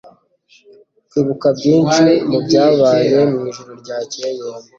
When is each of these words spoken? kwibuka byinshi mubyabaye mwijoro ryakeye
kwibuka 1.09 1.47
byinshi 1.59 2.05
mubyabaye 2.29 3.17
mwijoro 3.33 3.71
ryakeye 3.81 4.43